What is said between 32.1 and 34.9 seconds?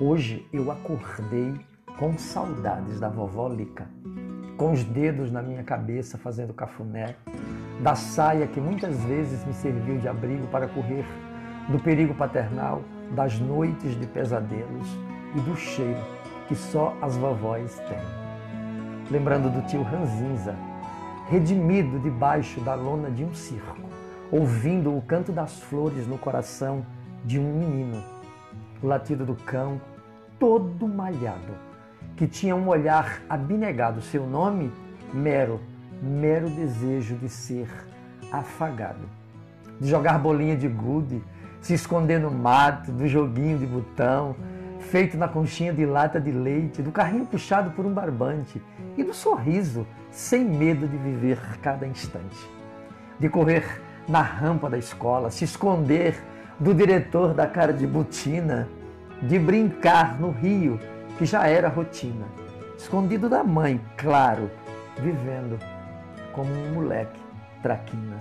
que tinha um olhar abnegado. Seu nome,